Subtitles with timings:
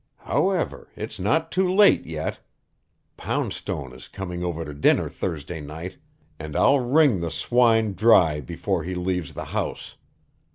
[0.25, 2.39] However, it's not too late yet.
[3.17, 5.97] Poundstone is coming over to dinner Thursday night,
[6.39, 9.97] and I'll wring the swine dry before he leaves the house.